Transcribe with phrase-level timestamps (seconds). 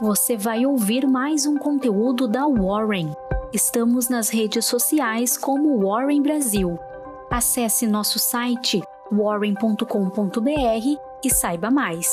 [0.00, 3.12] você vai ouvir mais um conteúdo da Warren.
[3.52, 6.78] Estamos nas redes sociais como Warren Brasil.
[7.30, 8.80] Acesse nosso site
[9.12, 9.84] warren.com.br
[11.22, 12.08] e saiba mais.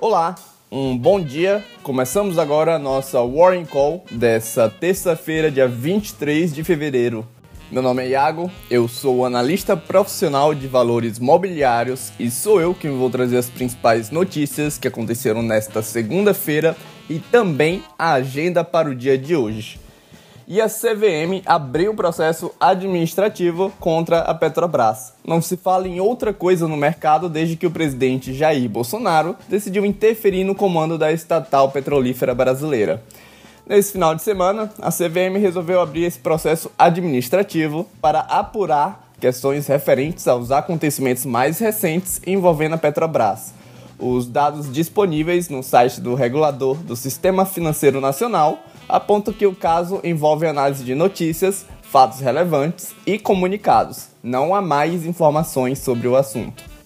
[0.00, 0.34] Olá,
[0.72, 1.64] um bom dia.
[1.84, 7.24] Começamos agora a nossa Warren Call dessa terça-feira, dia 23 de fevereiro.
[7.70, 12.96] Meu nome é Iago, eu sou analista profissional de valores mobiliários e sou eu quem
[12.96, 16.74] vou trazer as principais notícias que aconteceram nesta segunda-feira
[17.10, 19.78] e também a agenda para o dia de hoje.
[20.46, 25.12] E a CVM abriu o processo administrativo contra a Petrobras.
[25.22, 29.84] Não se fala em outra coisa no mercado desde que o presidente Jair Bolsonaro decidiu
[29.84, 33.02] interferir no comando da estatal petrolífera brasileira.
[33.68, 40.26] Nesse final de semana, a CVM resolveu abrir esse processo administrativo para apurar questões referentes
[40.26, 43.52] aos acontecimentos mais recentes envolvendo a Petrobras.
[43.98, 50.00] Os dados disponíveis no site do regulador do Sistema Financeiro Nacional apontam que o caso
[50.02, 54.06] envolve análise de notícias, fatos relevantes e comunicados.
[54.22, 56.77] Não há mais informações sobre o assunto.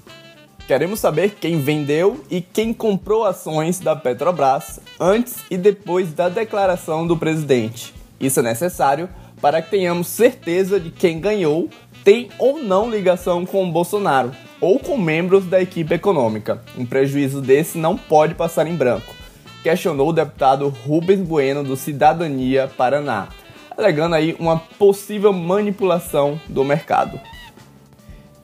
[0.72, 7.06] Queremos saber quem vendeu e quem comprou ações da Petrobras antes e depois da declaração
[7.06, 7.92] do presidente.
[8.18, 9.06] Isso é necessário
[9.38, 11.68] para que tenhamos certeza de quem ganhou
[12.02, 16.62] tem ou não ligação com o Bolsonaro ou com membros da equipe econômica.
[16.74, 19.14] Um prejuízo desse não pode passar em branco,
[19.62, 23.28] questionou o deputado Rubens Bueno do Cidadania Paraná,
[23.76, 27.20] alegando aí uma possível manipulação do mercado.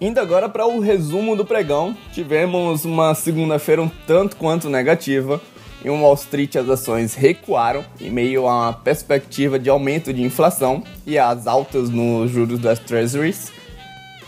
[0.00, 5.40] Indo agora para o resumo do pregão, tivemos uma segunda-feira um tanto quanto negativa.
[5.84, 10.84] Em Wall Street as ações recuaram em meio a uma perspectiva de aumento de inflação
[11.04, 13.50] e as altas nos juros das Treasuries.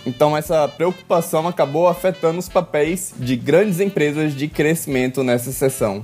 [0.05, 6.03] Então essa preocupação acabou afetando os papéis de grandes empresas de crescimento nessa sessão.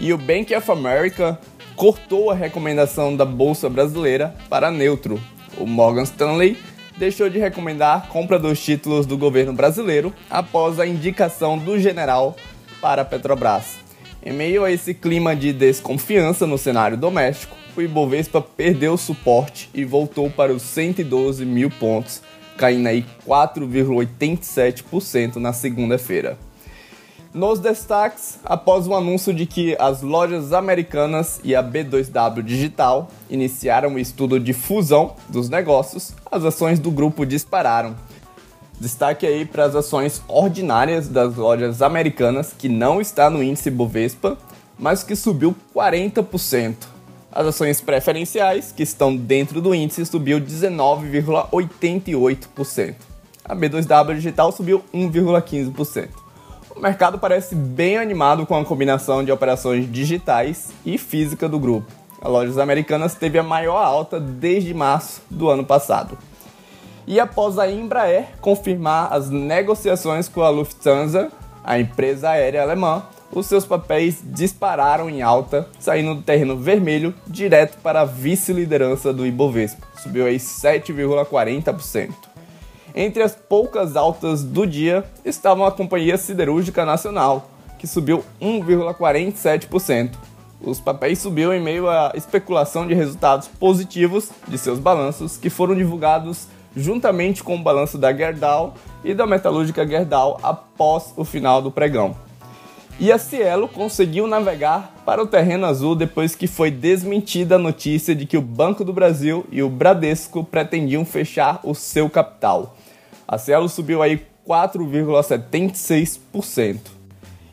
[0.00, 1.38] E o Bank of America
[1.76, 5.20] cortou a recomendação da bolsa brasileira para neutro.
[5.56, 6.58] O Morgan Stanley
[6.96, 12.34] deixou de recomendar compra dos títulos do governo brasileiro após a indicação do general
[12.80, 13.76] para a Petrobras.
[14.24, 19.84] Em meio a esse clima de desconfiança no cenário doméstico, o Ibovespa perdeu suporte e
[19.84, 22.22] voltou para os 112 mil pontos,
[22.56, 26.38] caindo aí 4,87% na segunda-feira.
[27.36, 33.92] Nos destaques, após o anúncio de que as lojas americanas e a B2W Digital iniciaram
[33.92, 37.94] o estudo de fusão dos negócios, as ações do grupo dispararam.
[38.80, 44.38] Destaque aí para as ações ordinárias das lojas americanas, que não está no índice Bovespa,
[44.78, 46.74] mas que subiu 40%.
[47.30, 52.94] As ações preferenciais, que estão dentro do índice, subiu 19,88%.
[53.44, 56.24] A B2W Digital subiu 1,15%.
[56.76, 61.90] O mercado parece bem animado com a combinação de operações digitais e física do grupo.
[62.20, 66.18] A Lojas Americanas teve a maior alta desde março do ano passado.
[67.06, 71.32] E após a Embraer confirmar as negociações com a Lufthansa,
[71.64, 77.80] a empresa aérea alemã, os seus papéis dispararam em alta, saindo do terreno vermelho direto
[77.80, 79.86] para a vice-liderança do Ibovespa.
[80.02, 82.35] Subiu aí 7,40%.
[82.98, 90.12] Entre as poucas altas do dia estavam a Companhia Siderúrgica Nacional, que subiu 1,47%.
[90.62, 95.74] Os papéis subiu em meio à especulação de resultados positivos de seus balanços, que foram
[95.74, 98.72] divulgados juntamente com o balanço da Gerdau
[99.04, 102.16] e da metalúrgica Gerdau após o final do pregão.
[102.98, 108.14] E a Cielo conseguiu navegar para o terreno azul depois que foi desmentida a notícia
[108.14, 112.74] de que o Banco do Brasil e o Bradesco pretendiam fechar o seu capital.
[113.28, 116.78] A Cielo subiu aí 4,76%.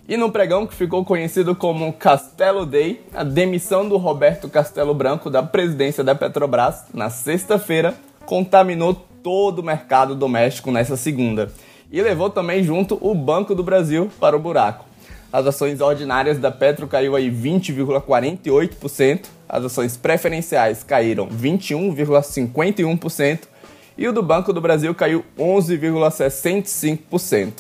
[0.07, 5.29] E no pregão que ficou conhecido como Castelo Day, a demissão do Roberto Castelo Branco
[5.29, 7.95] da presidência da Petrobras na sexta-feira
[8.25, 11.49] contaminou todo o mercado doméstico nessa segunda
[11.91, 14.85] e levou também junto o Banco do Brasil para o buraco.
[15.31, 23.52] As ações ordinárias da Petro caiu aí 20,48%, as ações preferenciais caíram 21,51%
[23.97, 27.51] e o do Banco do Brasil caiu 11,65%.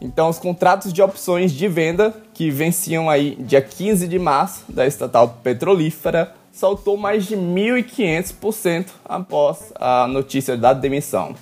[0.00, 4.86] Então, os contratos de opções de venda que venciam aí dia 15 de março da
[4.86, 11.34] estatal petrolífera saltou mais de 1.500% após a notícia da demissão.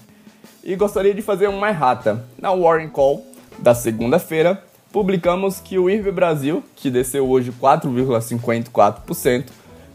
[0.65, 2.25] E gostaria de fazer uma errata.
[2.39, 3.27] Na Warren Call
[3.59, 4.63] da segunda-feira,
[4.93, 9.47] publicamos que o IRB Brasil, que desceu hoje 4,54%,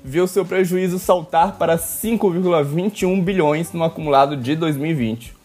[0.07, 5.35] viu seu prejuízo saltar para 5,21 bilhões no acumulado de 2020.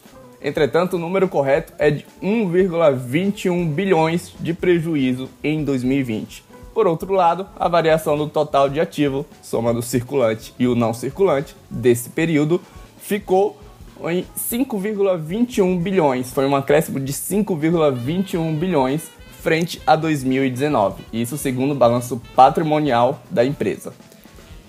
[0.41, 6.45] Entretanto, o número correto é de 1,21 bilhões de prejuízo em 2020.
[6.73, 10.95] Por outro lado, a variação do total de ativo, somando o circulante e o não
[10.95, 12.61] circulante, desse período,
[12.99, 13.59] ficou
[14.05, 16.33] em 5,21 bilhões.
[16.33, 19.11] Foi um acréscimo de 5,21 bilhões
[19.41, 21.03] frente a 2019.
[21.13, 23.93] Isso segundo o balanço patrimonial da empresa.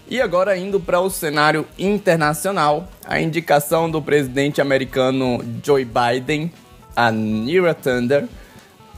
[0.10, 6.52] E agora indo para o cenário internacional, a indicação do presidente americano Joe Biden
[6.96, 8.28] a Nira Thunder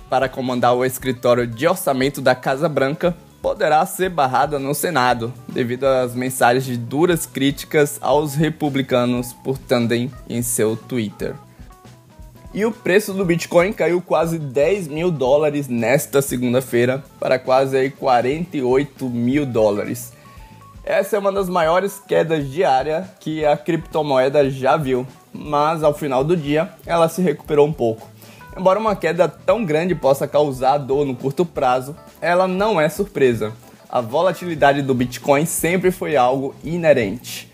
[0.09, 5.85] para comandar o escritório de orçamento da Casa Branca poderá ser barrada no Senado, devido
[5.85, 11.35] às mensagens de duras críticas aos republicanos por Tandem em seu Twitter.
[12.53, 17.91] E o preço do Bitcoin caiu quase 10 mil dólares nesta segunda-feira para quase aí
[17.91, 20.13] 48 mil dólares.
[20.85, 26.23] Essa é uma das maiores quedas diárias que a criptomoeda já viu, mas ao final
[26.23, 28.07] do dia ela se recuperou um pouco.
[28.55, 33.51] Embora uma queda tão grande possa causar dor no curto prazo, ela não é surpresa.
[33.89, 37.51] A volatilidade do Bitcoin sempre foi algo inerente.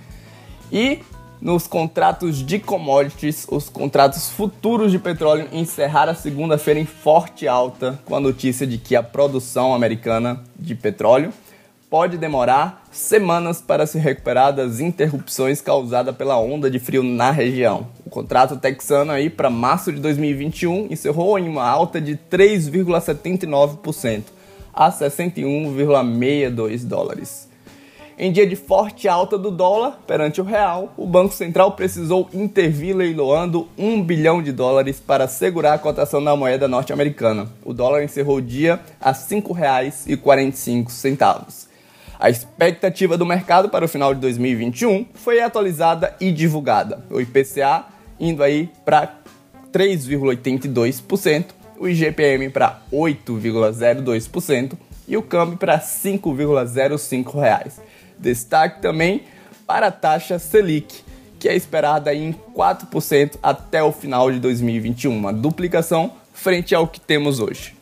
[0.70, 1.00] E
[1.40, 7.98] nos contratos de commodities, os contratos futuros de petróleo encerraram a segunda-feira em forte alta
[8.04, 11.32] com a notícia de que a produção americana de petróleo
[11.92, 17.88] pode demorar semanas para se recuperar das interrupções causadas pela onda de frio na região.
[18.06, 24.24] O contrato texano aí para março de 2021 encerrou em uma alta de 3,79%
[24.74, 27.52] a 61,62 dólares.
[28.18, 32.96] Em dia de forte alta do dólar perante o real, o Banco Central precisou intervir
[32.96, 37.50] leiloando 1 bilhão de dólares para segurar a cotação da moeda norte-americana.
[37.66, 41.70] O dólar encerrou o dia a R$ 5,45.
[42.22, 47.04] A expectativa do mercado para o final de 2021 foi atualizada e divulgada.
[47.10, 47.86] O IPCA
[48.20, 49.16] indo aí para
[49.74, 51.46] 3,82%,
[51.80, 54.74] o IGPM para 8,02%
[55.08, 57.82] e o câmbio para 5,05 reais.
[58.20, 59.24] Destaque também
[59.66, 61.04] para a taxa Selic,
[61.40, 67.02] que é esperada em 4% até o final de 2021, uma duplicação frente ao que
[67.02, 67.74] temos hoje.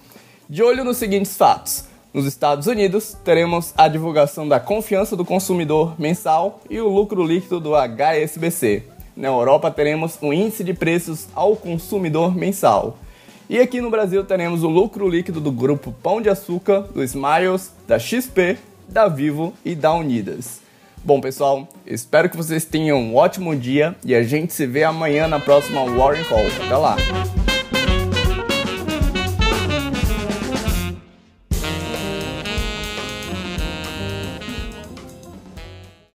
[0.50, 1.89] De olho nos seguintes fatos:
[2.20, 7.62] nos Estados Unidos, teremos a divulgação da confiança do consumidor mensal e o lucro líquido
[7.62, 8.84] do HSBC.
[9.16, 12.98] Na Europa, teremos o índice de preços ao consumidor mensal.
[13.50, 17.72] E aqui no Brasil, teremos o lucro líquido do grupo Pão de Açúcar, do Smiles,
[17.88, 18.58] da XP,
[18.90, 20.60] da Vivo e da Unidas.
[21.02, 25.26] Bom, pessoal, espero que vocês tenham um ótimo dia e a gente se vê amanhã
[25.26, 26.46] na próxima Warren Call.
[26.66, 26.98] Até lá!